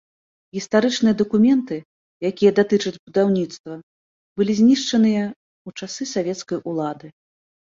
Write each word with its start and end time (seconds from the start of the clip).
Гістарычныя 0.57 1.15
дакументы, 1.21 1.75
якія 2.31 2.51
датычаць 2.61 2.93
будаўніцтва, 3.05 3.73
былі 4.41 4.53
знішчаныя 4.61 5.21
ў 5.67 5.69
часы 5.85 6.03
савецкай 6.17 6.57
улады. 6.73 7.07